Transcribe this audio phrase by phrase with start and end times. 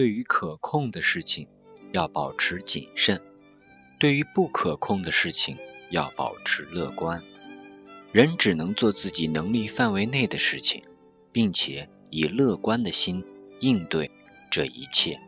[0.00, 1.46] 对于可控的事情
[1.92, 3.20] 要保持谨慎，
[3.98, 5.58] 对于不可控的事情
[5.90, 7.22] 要保持乐观。
[8.10, 10.84] 人只能做自己能力范围内的事情，
[11.32, 13.26] 并且以乐观的心
[13.60, 14.10] 应对
[14.50, 15.20] 这一切。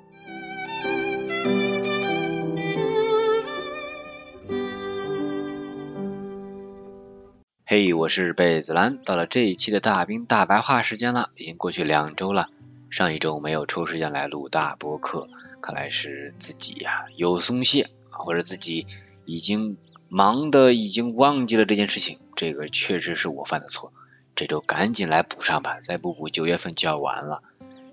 [7.66, 12.49] 嘿，我是贝子兰，到了这一期的大兵大白话时间了，已经过去两周了。
[12.92, 15.27] 上一周没有抽时间来录大播客，
[15.62, 18.87] 看来是自己呀有松懈啊，或者自己
[19.24, 19.78] 已经
[20.10, 22.18] 忙的已经忘记了这件事情。
[22.37, 23.95] 这个确实是我犯的错，
[24.37, 27.43] 这周赶紧来补上吧，再不补九月份就要完了。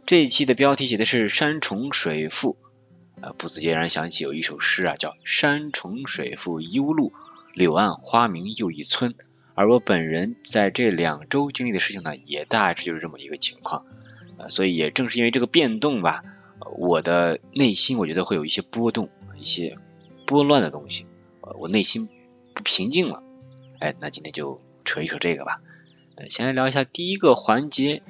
[0.05, 2.57] 这一期的标题写的是山重水复，
[3.21, 7.13] 呃，不自觉让人想起有一首诗啊，叫山重水复疑无路，
[7.53, 9.15] 柳暗花明又一村。
[9.55, 13.85] 而我本人在这两周经历的事情呢，也大致就是这么一个情况，
[14.39, 16.23] 呃，所以也正是因为这个变动吧，
[16.77, 19.77] 我的内心我觉得会有一些波动，一些
[20.25, 21.05] 波乱的东西，
[21.41, 22.09] 呃，我内心
[22.53, 23.21] 不平静了，
[23.79, 25.61] 哎，那今天就扯一扯这个吧，
[26.15, 28.01] 呃，先来聊一下第一个环节，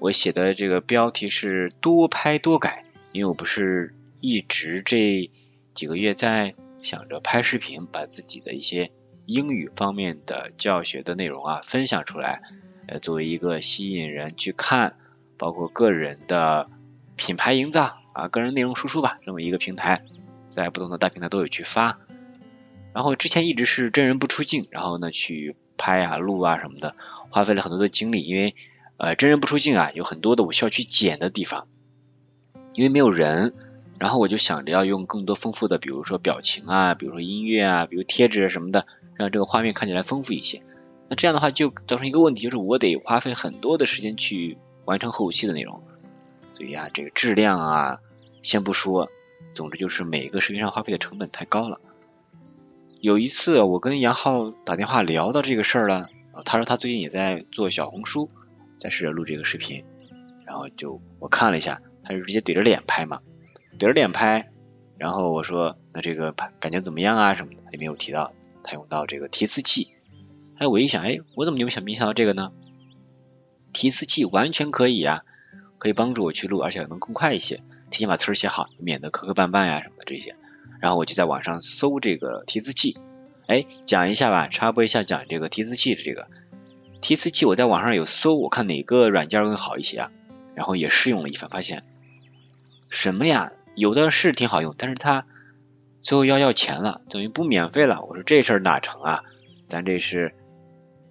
[0.00, 5.30] 我写的这个标题是多拍多改，因为我不是一直这
[5.72, 8.90] 几个月在想着拍视频，把自己的一些。
[9.26, 12.42] 英语方面的教学的内容啊，分享出来，
[12.88, 14.96] 呃，作为一个吸引人去看，
[15.40, 16.68] 包括个人的
[17.16, 20.04] 品牌营造啊，个人内容输出吧，这么一个平台，
[20.50, 21.98] 在不同的大平台都有去发。
[22.92, 26.94] 然后之前一直是真人不出镜，然后呢去拍啊、录啊什么的，
[27.30, 28.54] 花费了很多的精力，因为
[28.98, 31.66] 呃真人不出镜啊，有很多的我需要去剪的地方，
[32.74, 33.54] 因为没有人。
[33.98, 38.86] 然后我就想着要用更多丰富的，比如说表情啊，比如说音乐啊，比如贴纸什么的。
[39.16, 40.62] 让这个画面看起来丰富一些，
[41.10, 44.56] 那这样的话就造成一个问题，就是我得花费很多的时间去
[44.90, 45.84] 完成后期的内容，
[46.52, 48.00] 所以啊，这个质量啊，
[48.42, 49.08] 先不说，
[49.54, 51.80] 总之就是每个视频上花费的成本太高了。
[53.00, 56.08] 有一次我跟杨浩打电话聊到这个事儿了，
[56.44, 58.28] 他说他最近也在做小红书，
[58.80, 59.84] 在试着录这个视频，
[60.44, 63.20] 然后就我看了一下，他是直接怼着脸拍嘛，
[63.78, 64.50] 怼着脸拍，
[64.98, 68.32] 然后我说那这个感觉怎么样啊什么的，他也没有提到。
[68.62, 69.94] 他用到这个提词器，
[70.58, 72.52] 哎，我一想，哎，我怎么就没想没想到这个呢？
[73.72, 75.24] 提词器完全可以啊，
[75.78, 80.36] 可以帮助我去录，而且能更快一些，提前把词儿写好，免得磕磕绊绊呀什么的这些。
[80.80, 82.98] 然后我就在网上搜这个提词器，
[83.46, 86.28] 哎，讲一下吧，插播一下讲这个提词器的这个
[87.00, 90.10] 提词器，我在网上有搜，我看哪个软件更好一些啊？
[90.54, 91.84] 然后也试用了一番，发现
[92.88, 93.52] 什么呀？
[93.76, 95.26] 有的是挺好用，但是它。
[96.02, 98.00] 最后要要钱了，等于不免费了。
[98.00, 99.20] 我说这事儿哪成啊？
[99.66, 100.34] 咱这是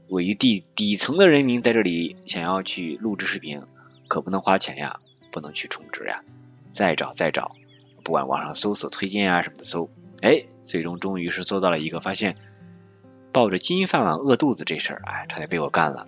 [0.10, 3.62] 位于地底层的人民在这里想要去录制视频，
[4.08, 5.00] 可不能花钱呀，
[5.32, 6.24] 不能去充值呀。
[6.72, 7.56] 再找再找，
[8.04, 9.90] 不管网上搜索推荐啊什么的搜，
[10.22, 12.38] 哎，最终终于是搜到了一个，发现
[13.32, 16.08] 抱着金饭碗饿肚子这事儿，哎，差点被我干了。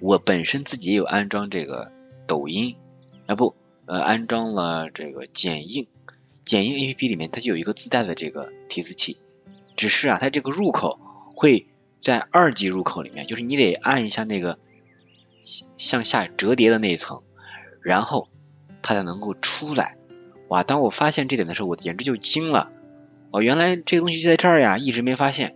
[0.00, 1.92] 我本身自己也有安装这个
[2.26, 2.74] 抖音，
[3.26, 3.54] 啊不，
[3.86, 5.86] 呃，安装了这个剪映。
[6.44, 9.18] 剪映 A P P 里面它就有一个自带的这个提词器，
[9.76, 10.98] 只是啊，它这个入口
[11.36, 11.66] 会
[12.00, 14.58] 在二级入口里面，就是你得按一下那个
[15.78, 17.22] 向下折叠的那一层，
[17.82, 18.28] 然后
[18.82, 19.96] 它才能够出来。
[20.48, 20.62] 哇！
[20.62, 22.70] 当我发现这点的时候，我简直就惊了。
[23.30, 25.54] 哦，原来这个东西就在这儿呀，一直没发现。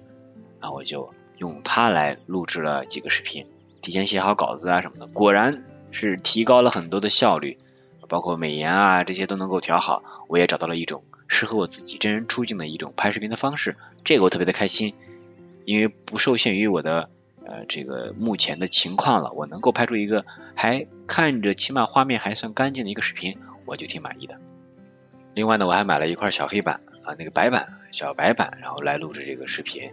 [0.60, 3.46] 然后我就用它来录制了几个视频，
[3.82, 7.58] 提前写好稿子啊什么的，果然是提高了很多的效率。
[8.06, 10.02] 包括美颜啊，这些都能够调好。
[10.28, 14.94] 我也找到了一种适合我自己真人出镜的一种拍视频的方式，这个我特别的开心，
[15.64, 17.08] 因为不受限于我的
[17.44, 20.24] 呃这个目前的情况了，我能够拍出一个
[20.54, 24.38] 还看着起码画面还算干净的一个视频，我就挺满意的。
[25.34, 29.90] 另外呢，我还买了一块小黑板啊，那个白板小白板，然后来录制这个视频，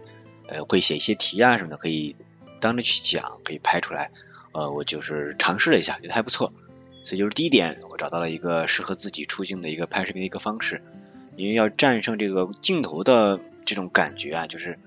[0.48, 2.14] 呃，会写一些题啊什么的，可以
[2.60, 4.10] 当着去讲，可以拍出来。
[4.52, 6.52] 呃，我就是尝试了一下，觉得还不错。
[7.04, 10.82] 所以就是第一点，我找到了一个适合自己出镜的一个拍视频的一个方式，
[11.34, 14.78] 因为要战胜这个镜头的这种感觉啊，就是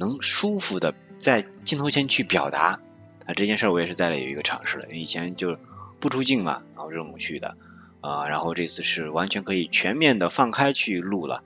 [0.00, 2.80] 能舒服的在镜头前去表达
[3.26, 5.56] 啊这件事，我也是在有一个尝试了，因为以前就
[6.00, 7.56] 不出镜嘛，然后这种去的
[8.00, 11.44] 啊，然后这次是完全可以全面的放开去录了，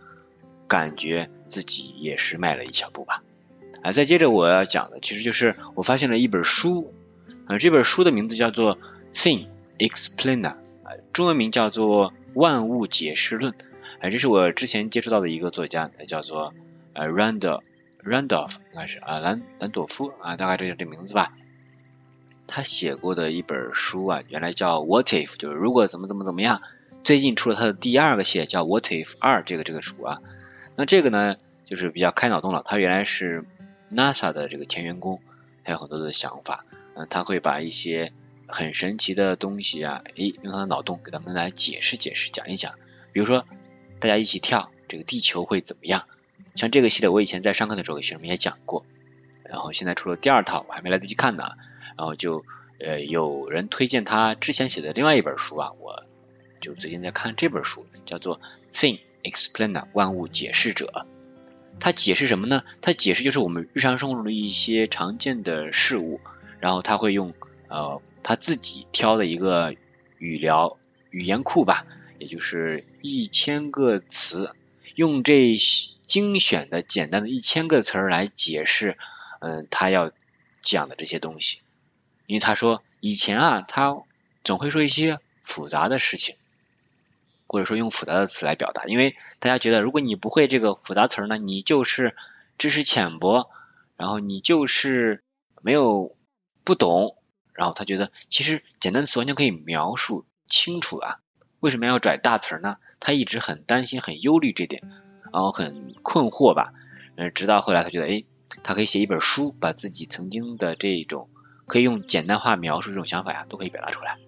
[0.69, 3.23] 感觉自己也是迈了一小步吧。
[3.83, 6.95] 啊，再接着我要讲的，其实就是我发现了一本书
[7.47, 8.77] 啊，这本书的名字叫做
[9.13, 9.47] 《Thing》。
[9.77, 10.51] Explainer
[10.85, 13.53] 啊，中文名叫做《万物解释论》
[14.01, 16.55] 啊，这是我之前接触到的一个作家，他叫做
[16.93, 17.61] 呃 Rand
[18.05, 21.33] Randolph 应该是啊兰兰朵夫啊，大概这就这名字吧。
[22.47, 26.61] 他写过的一本书啊，原来叫 What If，就是如果怎么怎么怎么样，
[27.03, 30.19] 最近出了他的第二个系列，叫 What If 二这个这个书啊。
[30.77, 31.37] 那这个呢，
[31.67, 32.63] 就是比较开脑洞了。
[32.67, 33.45] 他原来是
[33.91, 35.23] NASA 的这个前员工，
[35.63, 36.67] 还有很多的想法。
[36.95, 38.13] 嗯，他会把一些
[38.47, 42.75] 很神奇的东西啊，诶，用他的脑洞给他们来解释解释，讲一讲。
[43.13, 43.47] 比如说，
[44.01, 46.07] 大家一起跳，这个地球会怎么样？
[46.55, 48.85] 像这个系列，我以前在上课的时候给学生们也讲过。
[49.45, 51.51] 然后现在出了第二套，我还没来得及看呢。
[51.97, 52.45] 然后就
[52.81, 56.05] 呃有人推荐他之前写的另外一本书啊，我
[56.61, 58.41] 就最近在看这本书，叫做
[58.73, 61.07] 《Thing Explainer》万物解释者。
[61.81, 62.63] 他解释什么呢？
[62.81, 66.21] 他解释就是我们日常生活中的一些常见的事物，
[66.61, 67.35] 然后他会用
[67.69, 69.75] 呃他自己挑的一个
[70.19, 70.79] 语聊
[71.11, 71.85] 语言库吧，
[72.19, 74.55] 也就是一千个词，
[74.95, 75.57] 用这
[76.07, 78.97] 精选的简单的一千个词儿来解释，
[79.41, 80.13] 嗯，他要
[80.63, 81.61] 讲的这些东西。
[82.27, 84.03] 因为他说以前啊，他
[84.43, 86.37] 总会说一些复杂的事情。
[87.47, 92.17] 或者说用复杂的词来表达，因为大家觉得如果你不会这个复杂词儿呢，你就是
[92.59, 93.49] 知识浅薄，
[93.97, 95.23] 然后你就是
[95.63, 96.17] 没有
[96.65, 97.17] 不懂，
[97.53, 101.21] 然后他觉得其实简单词完全可以描述清楚啊，
[101.65, 102.77] 为什么要拽大词儿呢？
[103.01, 104.83] 他一直很担心、很忧虑这点，
[105.33, 106.75] 然后很困惑吧，
[107.17, 108.25] 嗯，直到后来他觉得，哎，
[108.63, 111.31] 他可以写一本书，把自己曾经的这种
[111.65, 114.19] 可以用简单化描述这种想法呀，都可以表达出来。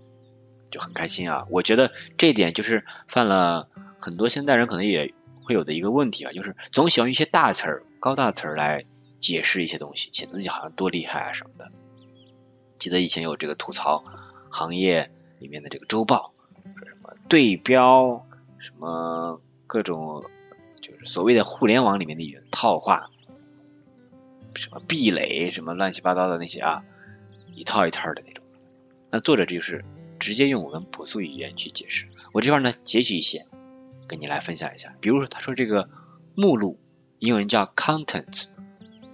[0.71, 1.45] 就很开心啊！
[1.51, 3.69] 我觉得这点就是犯了
[4.01, 5.13] 很多现代人可能也
[5.45, 8.87] 会有的一个问题啊，就是总喜欢用一些大词儿、高大词儿来
[9.21, 11.71] 解释一些东西，显得自己好像多厉害啊什么的。
[12.79, 14.05] 记得以前有这个吐槽
[14.49, 16.33] 行业里面的这个周报，
[17.29, 18.27] 对标，
[18.59, 20.25] 什么各种
[20.81, 23.11] 就是所谓的互联网里面的一种套话，
[24.55, 26.85] 什么壁垒，什么乱七八糟的那些啊，
[27.55, 28.45] 一套一套的那种。
[29.11, 29.85] 那作者就是。
[30.19, 32.09] 直接用我们朴素语言去解释。
[32.33, 33.47] 我这块呢截取一些，
[34.09, 34.95] 跟你来分享一下。
[34.99, 35.91] 比如说，他说这个
[36.35, 36.81] 目录，
[37.19, 38.49] 英文叫 contents。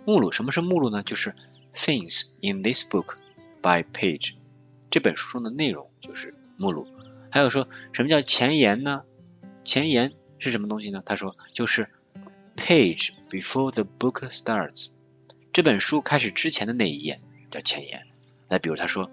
[0.07, 1.03] 目录，什么是目录呢？
[1.03, 1.35] 就是
[1.75, 3.17] things in this book
[3.61, 4.35] by page。
[4.91, 6.87] 这本书中的内容就是目录。
[7.33, 9.03] 还有说什么叫前言呢？
[9.65, 11.03] 前言是什么东西呢？
[11.05, 11.89] 他说就是
[12.57, 14.91] page before the book starts。
[15.53, 17.19] 这本书开始之前的那一页
[17.51, 18.07] 叫前言。
[18.49, 19.11] 那比如他说。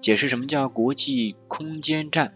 [0.00, 2.32] 解释什么叫国际空间站？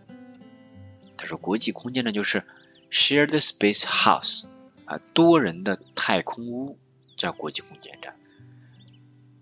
[1.16, 2.44] 他说，国际空间站就是
[2.92, 4.44] shared space house
[4.84, 6.78] 啊，多人的太空屋
[7.16, 8.14] 叫国际空间站。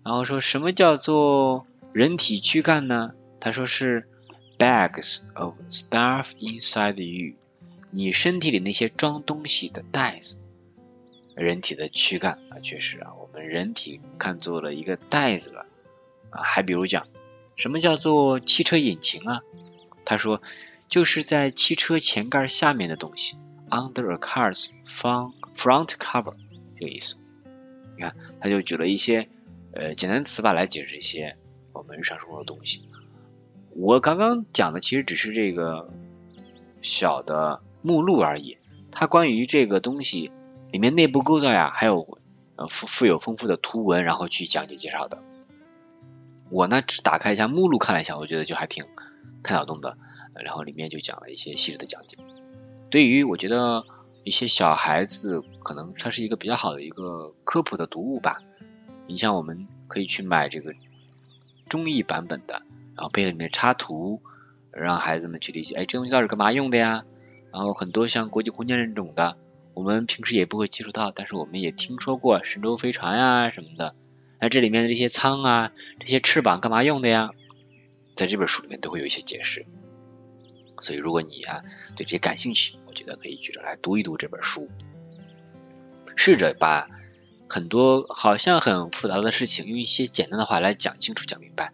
[0.03, 3.13] 然后说什么叫做人体躯干呢？
[3.39, 4.09] 他说是
[4.65, 7.35] bags of stuff inside you，
[7.91, 10.39] 你身体里那些装东西的袋子。
[11.35, 15.67] 人体的躯干啊，确实啊，我们人体看作了一个袋子了
[16.31, 16.41] 啊。
[16.41, 17.07] 还比如讲。
[17.55, 19.41] 什么叫做汽车引擎啊？
[20.03, 20.41] 他说，
[20.89, 23.37] 就是在汽车前盖下面的东西
[23.69, 26.33] ，under a car's front front cover
[26.77, 27.17] 这个意思。
[27.95, 29.29] 你看，他就举了一些
[29.73, 31.37] 呃简单词吧来解释一些
[31.71, 32.89] 我们日常生活的东西。
[33.77, 35.89] 我刚刚讲的其实只是这个
[36.81, 38.57] 小的目录而已，
[38.89, 40.31] 它关于这个东西
[40.71, 42.17] 里面内部构造呀，还有
[42.55, 45.21] 呃富富有丰富的图文，然后去讲解介绍的。
[46.49, 48.85] 我呢只打开一下目录看了一下，我觉得就还挺
[49.43, 49.97] 开脑洞的，
[50.35, 52.17] 然后里面就讲了一些细致的讲解。
[52.89, 53.83] 对于我觉得
[54.23, 58.41] 一些小孩子，可能它是一个比较好的一个科普的读物吧。
[59.05, 60.73] 你像我们可以去买这个
[61.67, 62.61] 中译版本的，
[62.95, 64.21] 然后配合里面插图，
[64.71, 67.03] 让孩子们去理解，哎，这东西到底干嘛用的呀？
[67.51, 69.37] 然后很多像国际空间这种的，
[69.73, 73.95] 我们平时也不会接触到，但是我们也听说过神舟飞船呀什么的。
[74.39, 77.31] 那这里面的这些舱啊，这些翅膀干嘛用的呀？
[78.15, 79.65] 在这本书里面都会有一些解释。
[80.81, 81.63] 所以如果你啊
[81.95, 84.69] 对这些感兴趣，我觉得可以举着来读一读这本书，
[86.17, 86.89] 试着把
[87.47, 91.71] 很多好像很复杂的事情用一些简单的话来讲清楚、讲明白。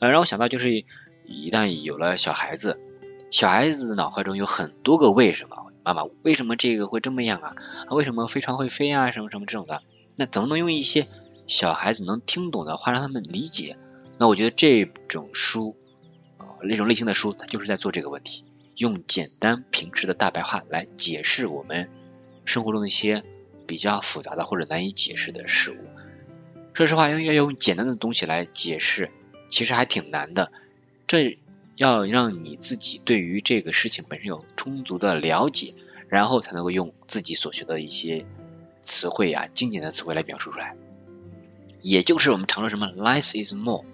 [0.00, 0.84] 呃，让我想到就是
[1.26, 2.78] 一旦有了小孩子，
[3.30, 7.54] 小孩子的脑海中有很多个为什么，妈妈为什么这个会这么样啊？
[7.90, 9.10] 为什么飞船会飞啊？
[9.10, 9.82] 什么什么这种的，
[10.16, 11.06] 那怎么能用一些？
[11.46, 13.76] 小孩子能听懂的话，让他们理解。
[14.18, 15.76] 那我觉得这种书
[16.38, 21.88] 啊，那种类型的书，它就是在做这个问题，用简单平实的大白话来解释我们
[22.44, 23.22] 生活中的一些
[23.66, 25.76] 比较复杂的或者难以解释的事物。
[26.74, 29.10] 说实话，要要用简单的东西来解释，
[29.48, 30.52] 其实还挺难的。
[31.06, 31.38] 这
[31.76, 35.74] 要让你自己对于这个事情本身有充足的了解，
[36.08, 38.24] 然后才能够用自己所学的一些
[38.82, 40.74] 词汇啊，经典的词汇来表述出来。
[41.82, 43.84] 也就是我们常说什么 less is more，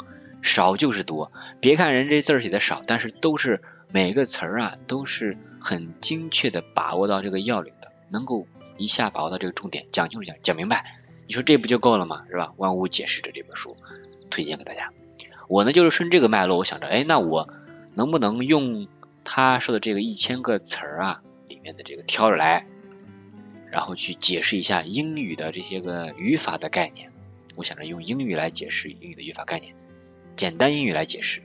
[0.41, 1.33] 少就是多。
[1.61, 8.47] 别看人这字儿写的少，但是都是每个词儿啊都是很精确的把握到这个要领的，能够
[8.79, 11.01] 一下把握到这个重点，讲清楚讲讲明白。
[11.27, 12.25] 你说这不就够了吗？
[12.31, 12.55] 是吧？
[12.57, 13.77] 万物解释着这本书
[14.31, 14.93] 推荐给大家。
[15.53, 17.47] 我呢就是顺这个脉络，我想着，哎，那我
[17.93, 18.89] 能不能用
[19.23, 22.67] 他说的这个一千个词儿啊里面的这个挑着来，
[23.71, 27.13] 然后去解释一下英语的这些个语法的概念。
[27.55, 29.75] 我想着用英语来解释英语的语法概念，
[30.37, 31.43] 简单英语来解释，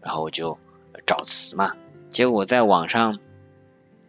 [0.00, 0.56] 然后我就
[1.04, 1.74] 找词嘛。
[2.08, 3.20] 结果在网上，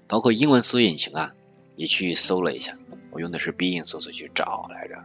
[0.07, 1.33] 包括英文搜索引擎啊，
[1.75, 2.77] 也去搜了一下。
[3.11, 5.03] 我用的是 Bing 搜索去找来着，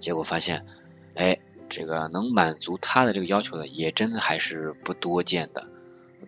[0.00, 0.66] 结果发现，
[1.14, 1.38] 哎，
[1.70, 5.66] 这个能满足他的这个要求的，也真的还是不多见的。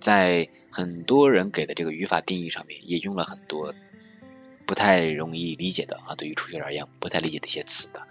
[0.00, 3.74] 在很多人给的这个语法定义上面，也用了很多
[4.64, 8.02] 不太容易理解的啊，对于初学者而言不太理解的一些词的。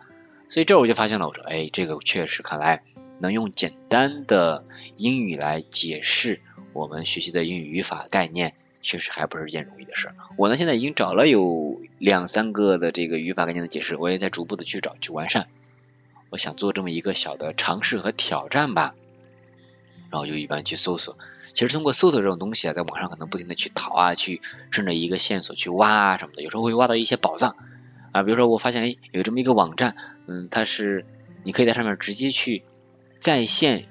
[0.47, 2.83] 所以这我就发现了，我说，哎，这个确实看来
[3.19, 4.63] 能用简单的
[4.97, 6.41] 英语来解释
[6.73, 10.15] 我们学习的英语语法概念，确实还不是一件容易的事儿。
[10.37, 15.47] 我呢现在已经找了有两三个的这个语法概念的解释，我也在逐步的去找去完善。
[16.31, 18.95] 我想做这么一个小的尝试和挑战吧，
[20.09, 21.17] 然后就一般去搜索。
[21.53, 27.57] 其实通过搜索这种东西啊，在网上可能不停的去淘啊，去顺着一个线索去挖啊什么的，有时候会挖到一些宝藏。
[28.13, 29.95] 啊，比如说我发现哎，有这么一个网站，
[30.27, 31.05] 嗯，它是
[31.43, 32.63] 你可以在上面直接去
[33.19, 33.89] 在线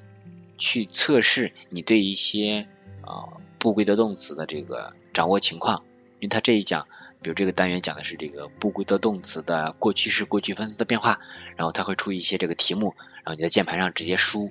[0.57, 2.69] 去测试你对一些
[3.03, 5.85] 啊不规则动词的这个掌握情况，
[6.21, 6.87] 因为它这一讲，
[7.23, 11.21] 比如这个单元讲的是这个不规则动词的过去式、过去分词的变化，
[11.57, 14.50] 然后它会出一些这个题目，然后你在键盘上直接输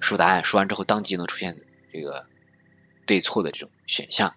[0.00, 1.58] 输答案，输完之后当即就能出现
[1.92, 2.26] 这个
[3.06, 4.34] 对错的这种选项，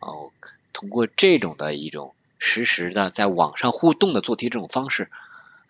[0.00, 0.32] 哦，
[0.72, 2.14] 通过这种的一种。
[2.46, 5.08] 实时的在网上互动的做题这种方式，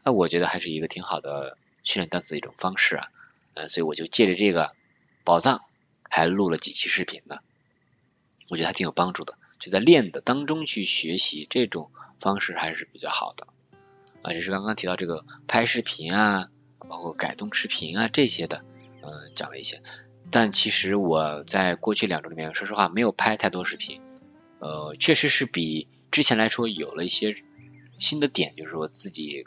[0.02, 3.08] 那我觉得还是一个挺好的训练单词的一种方式啊，
[3.54, 4.73] 呃，所以我就借着这个
[5.23, 5.62] 宝藏，
[6.11, 7.38] 还录了几期视频呢，
[8.49, 11.90] 我觉得还挺有帮助的，就在练的当中去学习这种
[12.21, 13.47] 方式还是比较好的
[14.21, 18.62] 啊，就是刚刚提到这个拍视频啊，包括改动视频啊这些的，
[19.02, 19.80] 嗯，讲了一些，
[20.30, 24.02] 但其实我在过去两周里面，说实话没有拍太多视频，
[24.59, 25.88] 呃，确实是比。
[26.11, 27.35] 之前来说有了一些
[27.99, 29.47] 新的点，就是我自己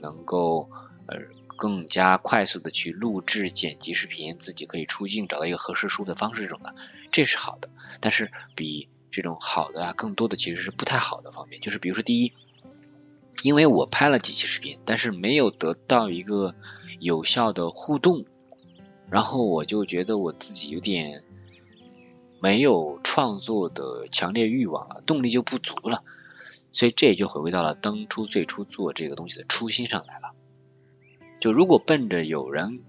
[0.00, 0.70] 能够
[1.08, 1.18] 呃
[1.56, 6.76] 更加快速的去录制剪辑视频，自己可以出镜找到一个合适输的方式这种的，
[7.10, 7.70] 这是好的。
[8.00, 12.32] 但是比这种好的啊，更多的其实是不太好的方面，就是比如说第一，
[13.42, 16.54] 因为我拍了几期视频，但是没有得到一个
[17.00, 18.26] 有效的互动，
[19.10, 21.22] 然后我就觉得我自己有点。
[22.38, 26.04] 没有创作的强烈欲望了，动力就不足了，
[26.70, 30.32] 所以这也就回归到了当初最初做这个东西的初心上来了。
[31.40, 32.82] 就如果奔着有人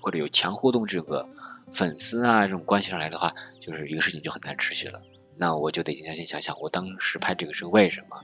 [0.00, 1.28] 或者有强互动这个
[1.72, 5.00] 粉丝啊这种关系上来的话，就是一个事情就很难持续了。
[5.40, 8.22] 那我就得静下心想想，我当时拍这个是为什么？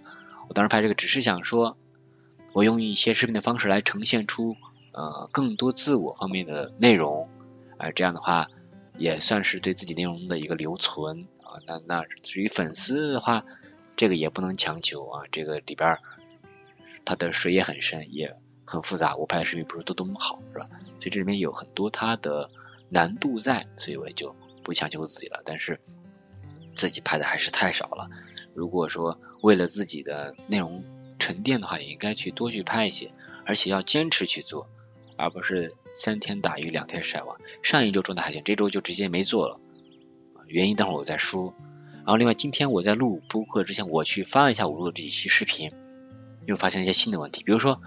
[0.49, 1.79] 我当时拍这个只是想说，
[2.53, 4.55] 我用一些视频的方式来呈现出
[4.93, 7.29] 呃更多自我方面的内容，
[7.79, 8.49] 啊这样的话。
[8.99, 13.45] 也算是对自己内容的一个留存啊，那那至于粉丝的话，
[13.95, 15.99] 这个也不能强求啊，这个里边
[17.05, 20.71] 它的水也很深，也很复杂，我拍的视频不是都多么好，是吧？
[20.99, 22.49] 所以这里面有很多它的
[22.89, 25.43] 难度在，所以我也就不强求自己了。
[25.45, 25.79] 但是
[26.77, 28.09] 自己拍的还是太少了，
[28.55, 30.85] 如果说为了自己的内容
[31.19, 33.11] 沉淀的话，也应该去多去拍一些，
[33.45, 34.69] 而且要坚持去做，
[35.17, 35.75] 而不是。
[35.99, 39.59] 三天打鱼两天晒网，上一周状态还行，这周就直接没做了，
[40.47, 41.55] 原因待会儿我再说。
[41.95, 45.73] 然后另外今天我在录播客之前，我去翻了一下我录的这几期视频，
[46.45, 47.81] 又发现一些新的问题，比如说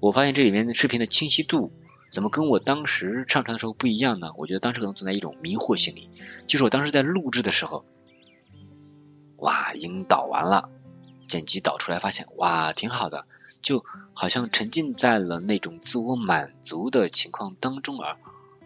[0.00, 1.70] 我发现这里面的视频的清晰度
[2.10, 4.30] 怎么跟我当时上传的时候不一样呢？
[4.38, 6.08] 我觉得当时可能存在一种迷惑心理，
[6.46, 7.84] 就是我当时在录制的时候，
[9.42, 10.70] 哇，已经导完了，
[11.28, 13.26] 剪辑导出来发现哇挺好的。
[13.60, 18.16] 就好像沉浸在了那种自我满足的情况当中，而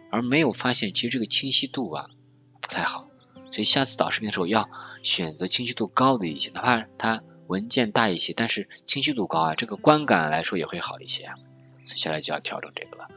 [0.09, 2.09] 而没有发现其实这个清晰度啊
[2.61, 3.07] 不太好，
[3.51, 4.67] 所以下次导视频的时候要
[5.03, 11.35] 选择清晰度高的一些，哪怕它文件大一些，但是清晰度高啊，这个观感来说也会好一些啊。
[11.85, 13.07] 所以下来就要调整这个了。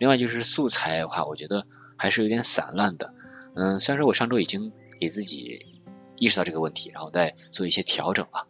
[0.00, 3.14] 另外就是素材的话，我觉得还是有点散乱的。
[3.54, 5.77] 嗯，虽然说我上周已经给自己
[6.18, 8.46] 意识到这个问题，然后再做一些调整了。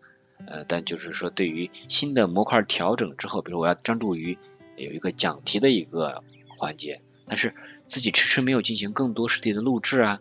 [0.47, 4.39] 呃，但就是说，对于新的模块调整之后，比如我要专注于
[4.77, 6.23] 有一个讲题的一个
[6.57, 7.55] 环节，但是
[7.89, 10.21] 自己迟迟没有进行更多实体的录制啊，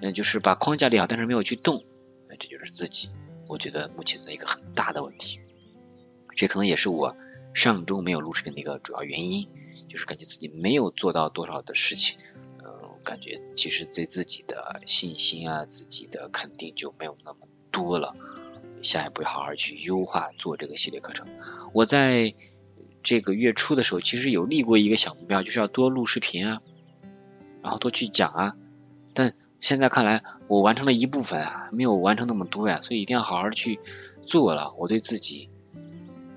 [0.00, 1.82] 嗯，就是把框架立好，但是没有去动，
[2.28, 3.08] 那这就是自己，
[3.48, 5.40] 我觉得目前的一个很大的问题。
[6.36, 7.16] 这可能也是我
[7.54, 9.48] 上周没有录视频的一个主要原因，
[9.88, 12.18] 就是感觉自己没有做到多少的事情，
[13.04, 18.16] 感觉其实对自己的信心啊，自己的肯定就没有那么多了，
[18.82, 21.26] 下一步好好去优化做这个系列课程。
[21.72, 22.34] 我在
[23.02, 26.62] 这个月初的时候，其实有立过一个小目标，就是要多录视频啊，
[27.62, 28.56] 然后多去讲啊。
[29.12, 33.78] 但现在看来，我完成了一部分啊，没有完成那么多呀，所以一定要好好去
[34.26, 34.72] 做了。
[34.78, 35.50] 我对自己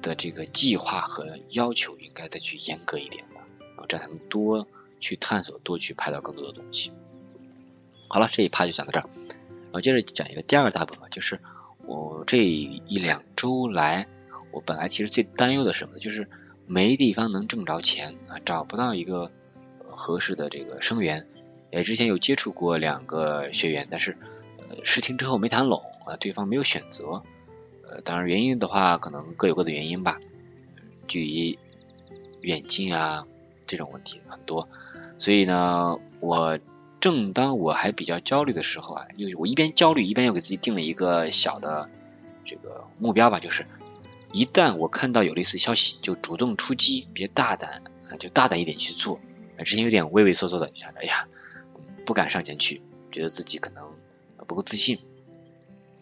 [0.02, 4.68] 的这个计划和要求应该再去严格一点的，这样才能多
[5.00, 6.92] 去探索，多去拍到更多的东西。
[8.08, 9.10] 好了，这一趴就讲到这儿，
[9.72, 11.40] 我接着讲一个第二个大部分，就是
[11.86, 14.08] 我这一两周来，
[14.52, 16.00] 我本来其实最担忧的是什么呢？
[16.00, 16.30] 就是
[16.66, 19.32] 没地方能挣着钱啊，找不到一个
[19.90, 21.28] 合适的这个生源。
[21.70, 24.18] 也之前有接触过两个学员，但是
[24.58, 27.24] 呃试听之后没谈拢啊，对方没有选择。
[27.90, 30.20] 呃，当然原因的话，可能各有各的原因吧，
[31.08, 31.60] 距离
[32.42, 33.26] 远近啊
[33.66, 34.70] 这种问题很多，
[35.20, 36.60] 所以呢，我。
[37.00, 41.88] 正当我还比较焦虑的时候啊，又我一边焦虑一边又给自己定了一个小的
[42.44, 43.68] 这个目标吧，就是
[44.34, 49.20] 一旦我看到有类似消息，就主动出击，别大胆啊，就大胆一点去做。
[49.64, 51.28] 之前有点畏畏缩缩的，想着哎呀，
[52.04, 52.82] 不敢上前去，
[53.12, 53.94] 觉得自己可能
[54.48, 54.98] 不够自信。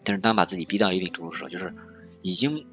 [0.02, 1.74] 但是当把自己逼到一定程度的时候，就是
[2.22, 2.66] 已经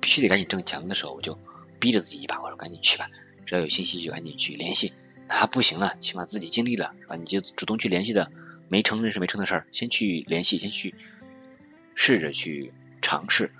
[0.00, 1.36] 必须得赶紧挣钱的时候，我就
[1.80, 3.08] 逼着自己一把，我说赶紧去吧，
[3.44, 4.92] 只要有信息就赶紧去联系。
[5.28, 7.16] 啊，不行了，起码自己尽力了，是吧？
[7.16, 8.30] 你就主动去联系的，
[8.68, 10.94] 没成那是没成的事儿，先去联系，先去
[11.94, 13.50] 试着去尝试。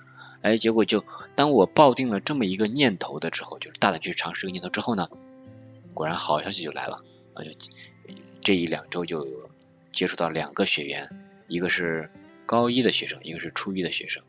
[0.41, 1.03] 哎，结果就
[1.35, 5.09] 当我抱定了这么一个念头的时候，就是大胆去尝试这个念头之后呢，
[5.93, 7.03] 果然好消息就来了。
[7.33, 7.51] 啊，就
[8.41, 9.27] 这一两周就
[9.91, 11.09] 接触到两个学员，
[11.47, 12.09] 一个是
[12.45, 14.23] 高一的学生，一个是初一的学生。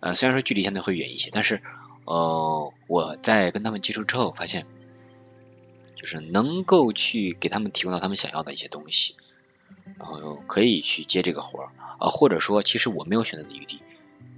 [0.00, 1.62] 呃，虽然说距离相对会远一些，但是
[2.04, 4.66] 呃，我在跟他们接触之后发现。
[5.96, 9.16] 就是能够去给他们提供到他们想要的一些东西，
[9.98, 13.80] 然后可以去接这个活儿啊，或者说其实我没有选择的余地，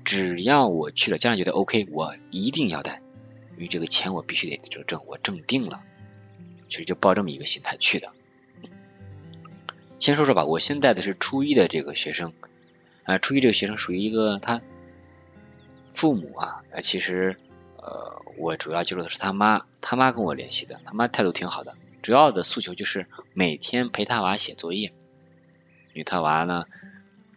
[0.05, 3.03] 只要我去了，家长觉得 OK，我一定要带，
[3.57, 5.83] 因为这个钱我必须得挣挣，我挣定了，
[6.68, 8.12] 其实就抱这么一个心态去的。
[9.99, 12.33] 先说说吧，我现在的是初一的这个学生
[13.03, 14.62] 啊，初一这个学生属于一个他
[15.92, 17.37] 父母啊，其实。
[17.88, 24.92] 呃，我主要接触的是他妈，他妈跟我联系的，他妈态度挺好的，主要的诉求就是每天陪他娃写作业，
[25.94, 26.66] 因为他娃呢，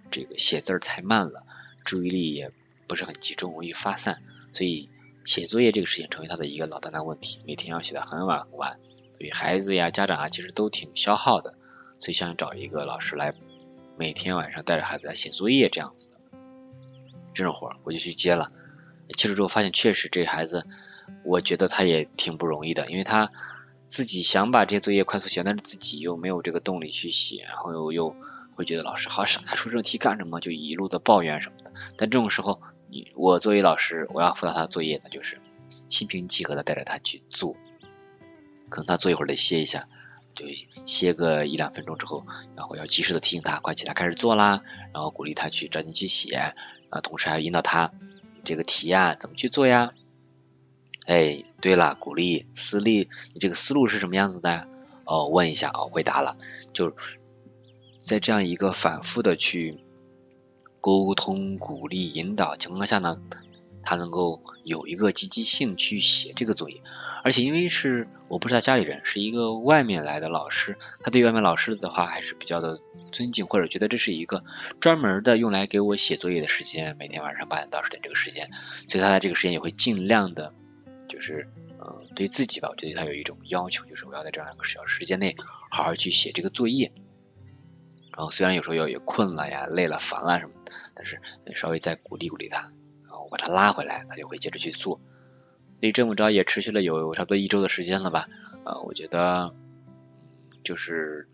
[0.09, 1.43] 这个写字太慢了，
[1.85, 2.51] 注意力也
[2.85, 4.89] 不是很集中，容易发散，所以
[5.23, 8.77] 写作业这个事情成为他的一个老大难问题，每天要写的很晚很晚，
[9.17, 11.53] 所以孩子呀、家长啊其实都挺消耗的，
[11.99, 13.33] 所以想找一个老师来
[13.95, 16.15] 每天晚上带着孩子来写作业这样子的，
[17.33, 18.51] 这种活我就去接了。
[19.12, 20.65] 接触之后发现，确实这孩子，
[21.24, 23.32] 我觉得他也挺不容易的，因为他
[23.88, 28.15] 自己想把这些作业快速写，但是自己又没有这个动力去写，然后又又
[28.56, 30.39] 会觉得老师好傻呀，出这种题干什么？
[30.39, 31.71] 就一路的抱怨什么的。
[31.97, 35.39] 但这种时候，你我作为老师，我要辅导他作业，那就是
[35.89, 37.56] 心平气和的带着他去做。
[38.69, 39.88] 可能他坐一会儿得歇一下，
[40.34, 40.45] 就
[40.86, 44.62] 歇个一两分钟之后，然后要及时的提醒他，快起来开始做啦，
[44.93, 46.54] 然后鼓励他去抓紧去写，
[46.89, 47.91] 啊，同时还要引导他。
[48.43, 49.93] 这个题呀，怎么去做呀？
[51.06, 54.67] 哎，对了，鼓励思利，你这个思路是什么样子的？
[55.06, 56.38] 哦，问一下哦，回答了，
[56.73, 56.95] 就是
[57.97, 59.80] 在这样一个反复的去
[60.80, 63.21] 沟通、鼓励、引导情况下呢。
[63.84, 66.82] 他能够有一个积极性去写这个作业，
[67.24, 72.80] 而且因为是我不是他家里人，是一个外面来的老师，他对外面老师的话还是比较的
[73.12, 74.44] 尊敬，或者觉得这是一个
[74.80, 78.50] 专门的用来给我写作业的时间，每天晚上八点到十点这个时间，
[78.88, 80.54] 所以他在这个时间也会尽量的，
[81.10, 85.36] 就是嗯对自己吧，我觉得他有一种要求，就是我要在这样一个小时间内
[85.70, 86.91] 好好去写这个作业，
[88.15, 91.20] 然后虽然有时候要也困了呀、累了、烦了什么的，但是
[91.56, 92.72] 稍微再鼓励鼓励他。
[93.23, 94.99] 我把他拉回来，他就会接着去做。
[95.79, 98.27] 所以这么着也持续了有差不多一周的时间了吧？
[98.65, 99.55] 呃，我觉得
[100.63, 101.27] 就是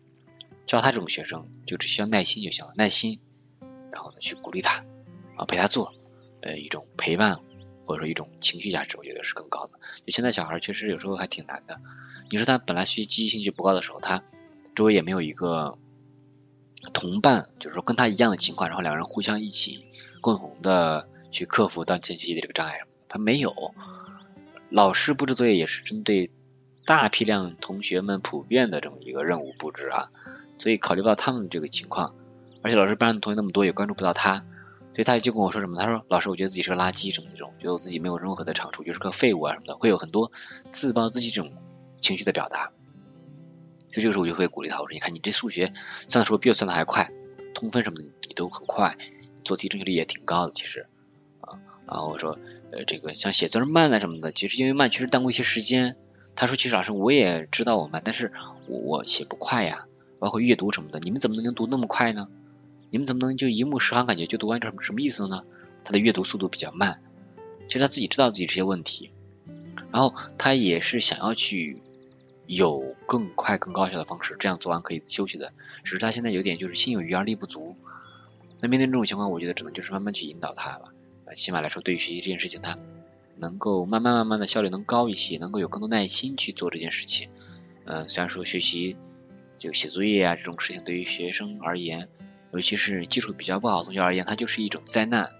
[0.65, 3.19] 教他这种学生，就只需要耐心就行了，耐心，
[3.91, 4.85] 然后呢去鼓励他
[5.35, 5.93] 啊，陪他做，
[6.41, 7.41] 呃，一种陪伴
[7.85, 9.73] 或者说一种情绪价值，我觉得是更高的。
[10.05, 11.81] 就现在小孩确实有时候还挺难的。
[12.31, 14.23] 你说他本来学习积极性就不高的时候，他
[14.75, 15.77] 周围也没有一个
[16.93, 19.83] 同伴，就是说跟他一样的情况，然后两个人互相一起
[20.21, 21.09] 共同的。
[21.31, 23.73] 去克服当前学习的这个障碍什么的，他没有。
[24.69, 26.29] 老师布置作业也是针对
[26.85, 30.09] 大批量同学们普遍的这么一个任务布置啊，
[30.59, 32.15] 所以考虑不到他们这个情况，
[32.61, 34.43] 而且老师班上的同学那么多，也关注不到他，
[34.93, 35.77] 所以他就跟我说什么？
[35.79, 40.31] 他说：“老师，我觉得自己是个垃圾什么这种，觉得我自己没有任何的长处，就是个废物啊什么的，会有很多
[40.71, 41.53] 自暴自弃这种
[42.01, 42.71] 情绪的表达。”
[43.93, 45.73] 所以这个时候我就会鼓励他，我说：“你看你这数学
[46.07, 47.09] 算的时候比我算的还快，
[47.53, 48.97] 通分什么的你都很快。”
[49.45, 50.87] 做题正确率也挺高的，其实
[51.87, 52.37] 然后我说
[52.71, 55.95] 呃这个像写字慢啊什么的，其实因为慢确实耽误一些时间。
[56.35, 58.31] 他说其实老师我也知道我慢，但是
[58.67, 59.85] 我写不快呀，
[60.19, 62.27] 包括阅读什么的，你们怎么能读那么快呢？
[62.91, 65.43] 你们怎么能就一目十行感觉就读完这什么什么意思呢？
[65.83, 67.01] 他的阅读速度比较慢，
[67.67, 69.09] 其实他自己知道自己这些问题，
[69.91, 71.81] 然后他也是想要去
[72.45, 77.75] 有更快更高效的方式，这样做完可以休息的，只是他现在有点就是心有余而力不足。
[78.61, 80.93] 那面对这种情况，我觉得只能就是慢慢去引导他了。
[81.35, 82.77] 起码来说，对于学习这件事情，他
[83.35, 87.29] 能够慢慢慢慢的效率能高一些，能够有更多耐心去做这件事情。
[87.85, 88.97] 嗯，虽然说学习
[89.59, 92.09] 就写作业啊这种事情，对于学生而言，
[92.51, 95.31] 尤其是基础比较不好的同学而言，它就是一种灾难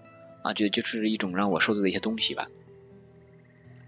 [0.42, 2.48] 啊，就就是一种让我受罪的一些东西吧。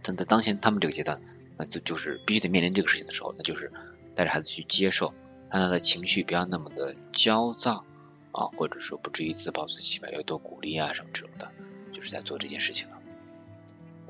[0.02, 1.20] 但在当前他们这个阶段，
[1.58, 3.70] 那就就是必须得面临这个事情的时候，那就是
[4.14, 5.12] 带着孩子去接受，
[5.50, 7.84] 让他的情绪不要那么的焦躁
[8.32, 11.50] 啊，或者说不至于自暴自弃吧，要多鼓励啊什么这种的，
[12.00, 12.96] 就是在做这件事情了。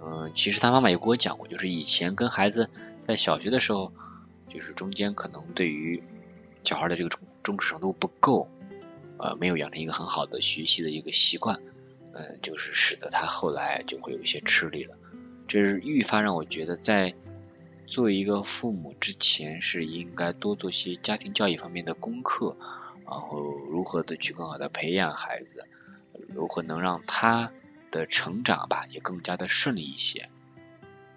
[0.00, 2.70] 嗯，其实他妈妈也跟我讲过，就是以前跟孩子
[3.04, 3.92] 在小学的时候，
[4.48, 6.00] 就是中间可能对于
[6.62, 8.48] 小孩的这个重重视程度不够，
[9.18, 11.60] 呃，没有养成一个很好的学习的一个习惯，
[12.14, 14.96] 嗯，就是使得他后来就会有一些吃力了。
[15.48, 17.12] 这是愈发让我觉得，在
[17.88, 22.56] 做一个父母之前，是应该多做些家庭教育方面的功课，
[23.04, 25.66] 然后如何的去更好的培养孩子，
[26.32, 27.52] 如何能让他。
[27.90, 30.28] 的成长吧，也更加的顺利一些。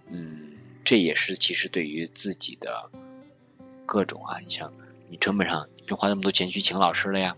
[0.07, 2.89] 嗯，这也是其实对于自己的
[3.85, 4.73] 各种啊，你像
[5.09, 7.35] 你成本上你不用花那么多钱去请老师了呀，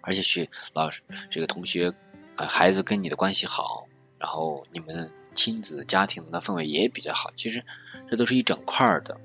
[0.00, 1.94] 而且学老师这个同学
[2.36, 7.64] 啊孩子跟你的关系好，然后你们亲子家庭的氛围也比较好，其实
[8.10, 9.20] 这都是一整块的。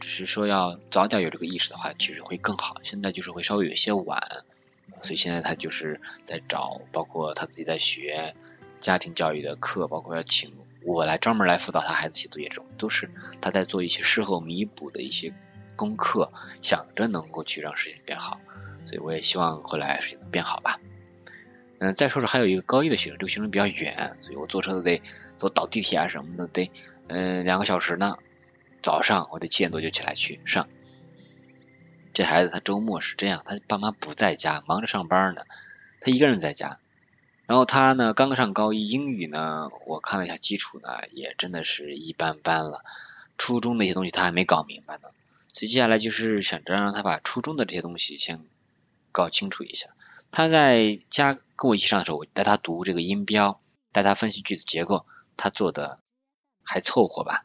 [0.00, 2.76] 只是说要早点有这个意识的话，其实会更好。
[2.82, 4.44] 现在就是会稍微有些晚。
[5.00, 8.34] 所以现在他就是在找，包括他自己在学
[8.84, 10.52] 家庭教育的课，包括要请
[10.84, 15.32] 我来专门来辅导他孩子写作业，这种都是他在做一些事后弥补的一些
[15.74, 18.38] 功课，想着能够去让事情变好。
[18.84, 20.78] 所以我也希望后来事情能变好吧。
[21.78, 25.00] 嗯，再说说还有一个高一的学生，这个学生比较远，所以我坐车都得
[25.38, 26.70] 坐倒地铁啊什么的，得
[27.08, 28.18] 嗯两个小时呢。
[28.82, 30.68] 早上我得七点多就起来去上。
[32.12, 35.44] 这孩子他周末是这样，他爸妈不在家，忙着上班呢，
[36.02, 36.80] 他一个人在家。
[37.46, 42.84] 然后他呢刚上高一，英语呢我看了一下基础呢也真的是一般般了，
[43.38, 45.08] 初中那些东西他还没搞明白呢。
[45.52, 48.44] 所以接下来就是想着让他把初中的这些东西先
[49.12, 49.88] 搞清楚一下。
[50.30, 53.60] 他在家跟我一起上的时候，我带他读这个音标，
[53.92, 56.00] 带他分析句子结构，他做的
[56.62, 57.42] 还凑合吧。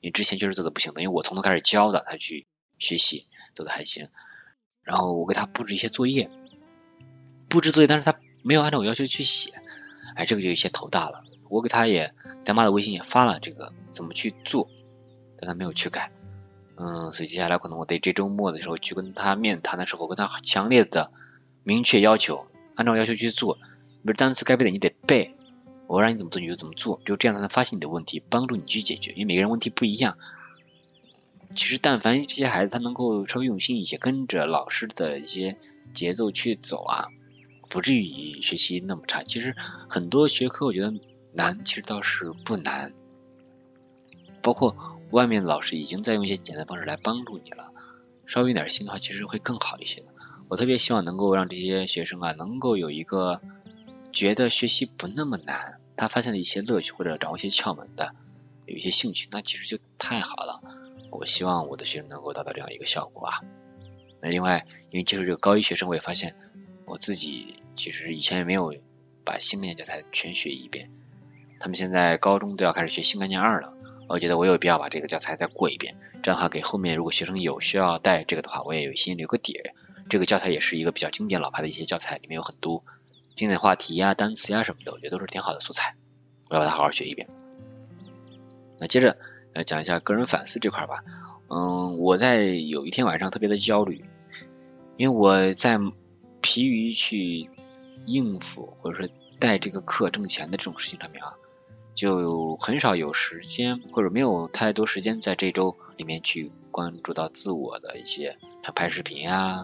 [0.00, 2.46] 因为之前确实做的不行的，因为我从头开始教的，他去
[2.78, 3.26] 学习。
[3.54, 4.08] 做的还行，
[4.82, 6.30] 然后我给他布置一些作业，
[7.50, 9.52] 布置作业，但是他没有按照我要求去写，
[10.14, 11.24] 哎，这个就有些头大了。
[11.48, 14.68] 我给他也咱妈的微信也发了这个怎么去做，
[15.38, 16.10] 但他没有去改，
[16.76, 21.10] 嗯，所以接下来可能我得这周末的时候去跟他面谈的时候，跟他强烈的
[21.62, 23.60] 明确要求，按照要求去做，比
[24.04, 25.34] 如单词该背的你得背，
[25.86, 30.16] 我让你怎么做你就怎么做，就这样才能发现你的问题，帮助你去解决，因为每个人问题不一样。
[31.54, 35.58] 其实，但凡这些孩子他能够稍微用心一些，跟着老师的一些
[35.92, 37.08] 节奏去走啊，
[37.72, 39.22] 不至于学习那么差。
[39.22, 39.56] 其实
[39.88, 40.92] 很多学科我觉得
[41.32, 42.92] 难，其实倒是不难。
[44.42, 44.76] 包括
[45.10, 47.72] 外面老师已经在用一些简单方式来帮助你了，
[48.26, 50.04] 稍微用点心的话，其实会更好一些。
[50.48, 53.40] 我特别希望能够让这些学生啊，能够有一个
[54.12, 58.14] 觉得学习不那么难，他发现了一些乐趣或者掌握一些窍门的，
[58.66, 60.60] 有一些兴趣，那其实就太好了。
[61.10, 63.40] 我希望我的学生能够达到这样一个效果啊。
[64.20, 66.36] 那另外，因为接触这个高一学生，我也发现
[66.92, 68.74] 我自己其实以前也没有
[69.24, 70.90] 把新概念教材全学一遍。
[71.58, 73.72] 他们现在高中都要开始学新概念二了，
[74.10, 79.72] 我觉得我有必要把这个教材再过一遍，这样的话给后面如果学生有需要带这个的话，我也有心里有个底儿。
[80.10, 82.84] 这个教材也是一个比较经典老牌的一些教材，里面有很多
[83.36, 85.94] 经典话题呀、单词呀什么的，我觉得都是挺好的素材，
[86.50, 87.26] 我要把它好好学一遍。
[88.78, 89.16] 那接着。
[89.54, 91.04] 来讲一下个人反思这块吧。
[91.50, 94.02] 嗯，我在有一天晚上特别的焦虑，
[94.96, 95.78] 因为我在
[96.42, 97.48] 疲于去
[98.04, 101.32] 应付或者说带这个课挣钱的这种事情上面啊，
[101.94, 109.62] 就很少有时间或者没有太多时间在这周里面去关注到自我的一些像拍视频啊、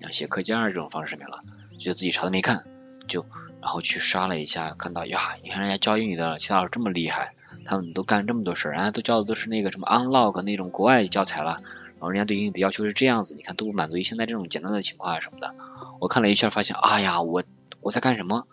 [0.00, 1.44] 像写课件这种方式上面了，
[1.78, 2.64] 觉得自己啥都没看，
[3.06, 3.24] 就
[3.60, 7.34] 然后去刷了一下，看到呀，你看人家教英语的其他老师这么厉害。
[7.64, 11.62] 他们都干这么多事儿，人家都教的都是那个什么 unlock 那种国外教材了，
[11.96, 15.54] 然后人家对英语的要求是这样子，你看都不满足于现在这种简单的情况啊什么的。
[15.98, 17.42] 我看了一圈，发现，哎呀，我
[17.80, 18.46] 我在干什么？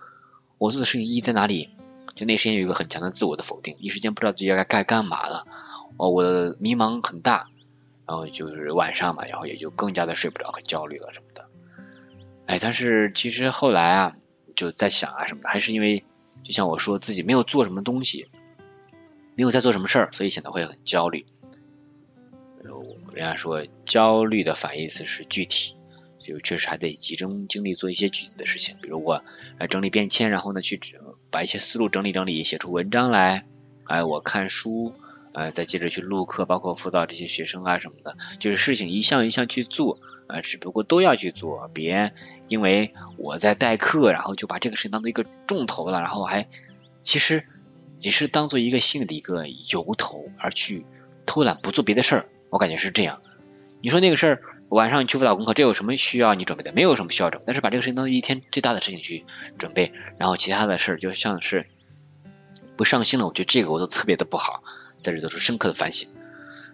[0.57, 1.69] 我做的事情意义在哪里？
[2.15, 5.45] 就那时间有一个很强的自我的否定，一时间不知道自己该该干嘛了。
[5.97, 7.47] 哦，我的迷茫很大，
[8.07, 11.45] 然后就是晚上嘛，然后也就更加的睡不着，很焦虑了什么的。
[12.45, 14.15] 哎，但是其实后来啊，
[14.55, 16.05] 就在想啊什么的，还是因为
[16.43, 18.29] 就像我说自己没有做什么东西，
[19.35, 21.25] 没有在做什么事儿，所以显得会很焦虑。
[23.13, 25.75] 人家说焦虑的反义词是具体，
[26.19, 29.23] 就确实还得集中精力做一些具体的事情，比如我
[29.69, 30.79] 整理便签，然后呢去
[31.29, 33.45] 把一些思路整理整理，写出文章来。
[33.85, 34.93] 哎，我看书。
[35.35, 42.13] 呃，再接着去录课，包括辅导这些学生啊什么的，就是事情一项一项去做，呃，只不过都要去做，别
[42.47, 46.47] 因为我在代课，然后就把这个事情当做一个重头了，然后还
[47.01, 47.47] 其实
[47.97, 50.85] 也是当做一个心里的一个由头而去
[51.25, 53.19] 偷懒不做别的事儿，我感觉是这样。
[53.81, 56.71] 你说那个事儿晚上去辅导功课，这有什么需要你准备的？
[56.71, 59.25] 没有什么需要准备，但是把这个事情当做一天最大的事情去
[59.57, 61.65] 准备，然后其他的事儿就像是
[62.77, 64.63] 不上心了，我觉得这个我都特别的不好。
[65.01, 66.09] 在这做出深刻的反省，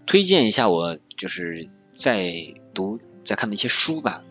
[0.05, 4.21] 推荐一下我就是在读在看的一些书吧，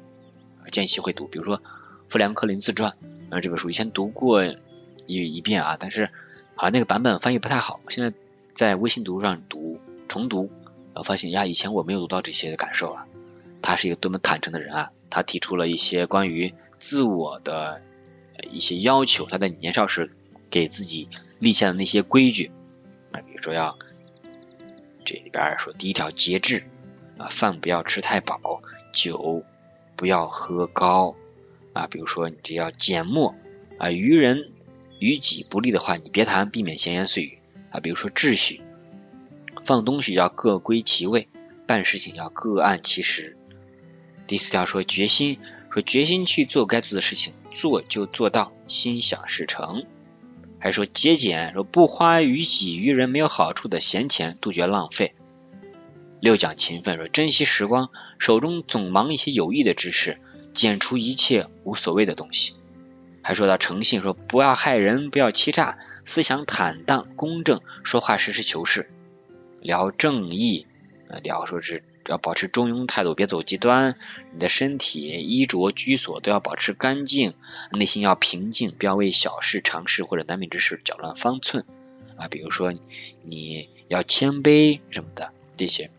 [0.70, 1.58] 建议习会读，比如说
[2.08, 2.94] 《富兰克林自传》
[3.34, 4.56] 啊这本书以前读过一
[5.06, 6.10] 一遍啊，但是
[6.54, 8.16] 好像那个版本翻译不太好，现在
[8.54, 10.48] 在微信读书上读重读，
[10.98, 13.06] 我发现呀以前我没有读到这些感受啊，
[13.62, 17.80] 他是一个多么坦诚的人啊，他提出了一些关于自我的
[18.50, 20.10] 一些要求，他在年少时
[20.50, 21.08] 给自己
[21.38, 22.50] 立下的那些规矩
[23.12, 23.78] 啊，比如说要。
[25.04, 26.66] 这里边说，第一条节制
[27.16, 28.60] 啊，饭不要吃太饱，
[28.92, 29.42] 酒
[29.96, 31.16] 不要喝高
[31.72, 31.86] 啊。
[31.86, 33.34] 比如说，你这要缄默
[33.78, 34.52] 啊，于人
[34.98, 37.38] 于己不利的话，你别谈，避免闲言碎语
[37.70, 37.80] 啊。
[37.80, 38.60] 比如说，秩序，
[39.68, 41.28] 放东西要各归其位，
[41.66, 43.36] 办事情要各按其时。
[44.26, 49.84] 第四条说决心，说决心去做该做的事情，做就做到，心想事成。
[50.58, 55.14] 还说节俭，说不花于己于人没有好处的闲钱，杜绝浪费。
[56.18, 60.18] 六讲勤奋，说珍惜时光，手中总忙一些有益的知识，
[60.54, 62.54] 减除一切无所谓的东西。
[63.20, 65.76] 还说到诚信，说不要害人，不要欺诈，
[66.06, 68.90] 思想坦荡公正，说话实事求是，
[69.60, 70.66] 聊正义，
[71.22, 71.82] 聊说是。
[72.06, 73.98] 要保持中庸态度，别走极端。
[74.32, 77.34] 你的身体、衣着、居所都要保持干净，
[77.70, 81.66] 内心要平静，不要为小事、常事或者难免之事搅乱方寸
[82.16, 82.26] 啊。
[82.28, 82.72] 比如说，
[83.24, 85.90] 你要谦卑什么的这些。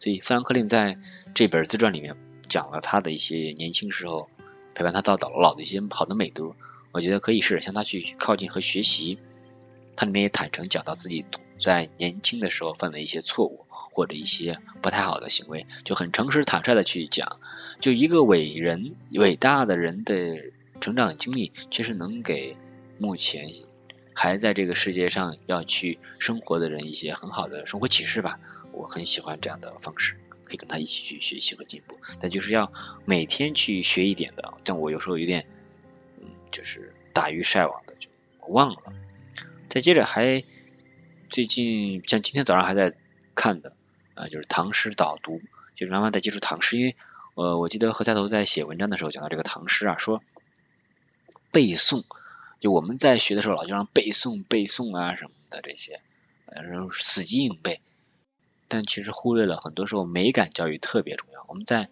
[0.00, 0.98] 所以，富兰克林在
[1.32, 2.16] 这本自传里面
[2.48, 4.28] 讲了他的一些年轻时候
[4.74, 6.56] 陪伴他到老老的一些好的美德，
[6.90, 9.20] 我觉得可以试着向他去靠近和学习。
[9.94, 11.24] 他里面也坦诚讲到自己
[11.60, 13.64] 在年轻的时候犯的一些错误。
[13.90, 17.40] 或者一些不太好的行为，就很诚实坦率的去讲。
[17.80, 22.56] 就一个伟人、伟大的人的成长经历，确实能给
[22.98, 23.52] 目前
[24.14, 28.38] 还在这个世界上要去生活的人一些很好的生活启示吧。
[28.70, 31.98] 我很喜欢这样的方式，可以跟他一起去学习和进步。
[32.20, 32.72] 但就是要
[33.04, 35.44] 每天去学一点的，但我有时候有点，
[36.20, 38.08] 嗯，就是打鱼晒网的，就
[38.46, 38.92] 忘了。
[39.68, 40.44] 再接着还
[41.30, 42.94] 最近像今天早上还在
[43.34, 43.72] 看的。
[44.14, 45.40] 啊，就是唐诗导读，
[45.76, 46.96] 就是慢慢在接触唐诗，因为
[47.36, 50.24] 呃，我记得何菜头在写文章的时候讲到这个唐诗啊，说
[51.52, 52.04] 背诵，
[52.58, 56.00] 就我们在学的时候老就让背诵背诵啊什么的这些，
[56.46, 57.80] 然后死记硬背，
[58.66, 61.44] 但其实忽略了很多时候美感教育特别重要。
[61.46, 61.88] 我们在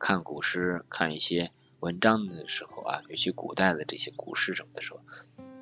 [0.00, 5.00] 看古诗、看一些文章的时候啊，尤其古代的这些古诗什么的时候，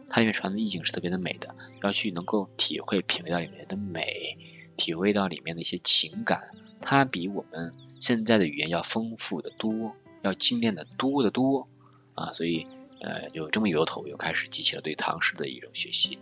[0.08, 4.38] 它里面传的意境是特别的美的，要去能够体会、品味到里面的美。
[4.76, 11.66] 体会到里面的一些情感，它比我们现在的语言要丰富的多，要精炼的多得多
[12.14, 12.32] 啊！
[12.32, 12.68] 所以
[13.00, 16.20] 呃，有这么由头，又开始激起了对唐诗的一种学习。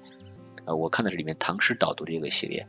[0.64, 2.66] 呃，我看的是里面唐诗导读这个系列，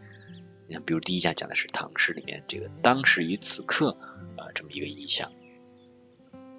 [0.67, 3.97] 你看，比如第一讲讲的是唐诗里面这个当时与此刻
[4.35, 5.31] 啊这么一个意象，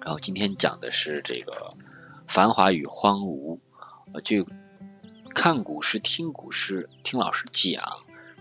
[0.01, 1.77] 然后今天讲的是这个
[2.27, 3.59] 繁华与荒芜，
[4.13, 4.45] 呃，就
[5.33, 7.83] 看古诗、听古诗、听老师讲。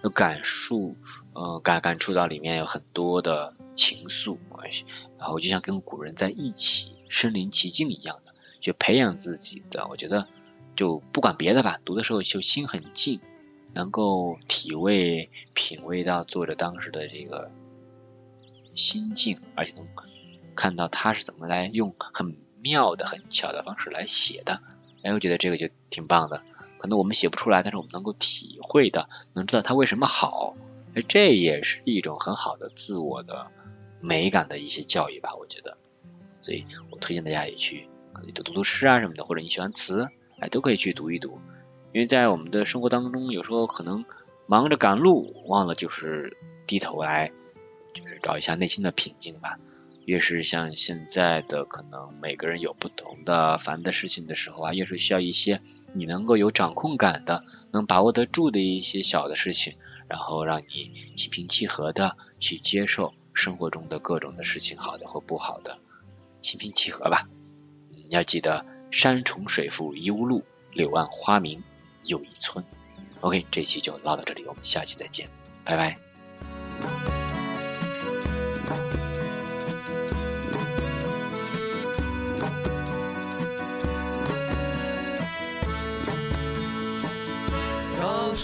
[0.04, 0.94] 有感受，
[1.32, 4.38] 呃，感感触到里面有很多的情愫，
[5.18, 9.88] 然后就像跟古人在一起身临其境一样的，就培养自己的。
[9.88, 10.28] 我觉得
[10.76, 13.20] 就不管别的吧，读的时候就心很静，
[13.74, 17.50] 能够体味、品味到作者当时的这个
[18.72, 19.84] 心境，而且能
[20.54, 24.62] 看到他是怎么来用很妙的、很巧的方式来写的。
[25.02, 26.42] 哎，我觉得这个就挺棒的。
[26.78, 30.54] 可能我们写不出来，但是我们能够体会的，能知道它为什么好，
[31.08, 33.48] 这也是一种很好的自我的
[34.00, 35.76] 美感的一些教育吧，我觉得，
[36.40, 40.08] 所以我推荐大家也去可以读读诗啊什么的，或者你喜欢词，
[40.38, 41.40] 哎，都可以去读一读。
[41.92, 44.04] 因为在我们的生活当中，有时候可能
[44.46, 47.32] 忙着赶路，忘了就是低头来，
[47.92, 49.58] 就是找一下内心的平静吧。
[50.08, 55.60] 越是像现在的，可能每个人有不同的烦的事情的时候啊，越是需要一些
[55.92, 59.74] 你能够有掌控感的、能把握得住的一些小的事情，
[60.08, 65.78] 然后让你心平气和的去接受生活中的各种的事情，好的或不好的，
[66.40, 67.28] 心平气和吧。
[67.90, 70.42] 你，要记得山重水复疑无路，
[70.72, 71.62] 柳暗花明
[72.04, 72.64] 又一村。
[73.20, 75.28] OK，这期就唠到这里，我们下期再见，
[75.66, 76.07] 拜拜。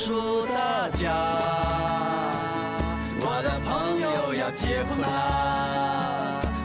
[0.05, 1.15] 祝大家，
[3.21, 5.07] 我的朋友要结婚啦！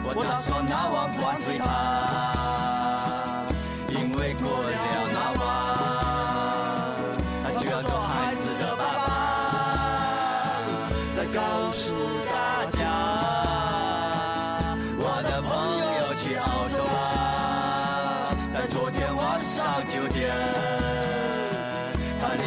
[0.04, 1.64] 我打算拿碗灌醉他，
[3.88, 4.68] 因为过了
[5.10, 5.42] 那晚，
[7.42, 9.08] 他就要做孩子的爸爸。
[11.16, 11.96] 再告诉
[12.28, 12.84] 大家，
[14.98, 15.50] 我的朋
[15.96, 20.69] 友去澳洲啦，在昨天晚上九点。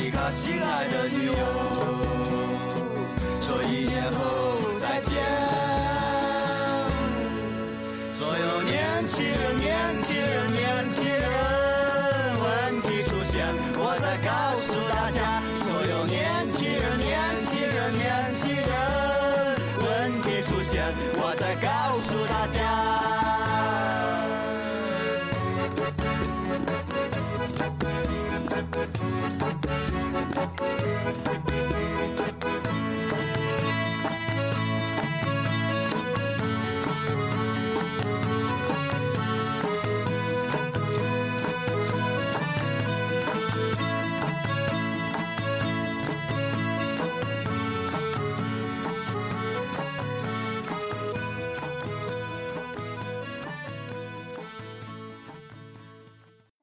[0.05, 1.33] 一个心爱的女友，
[3.39, 4.42] 说一年后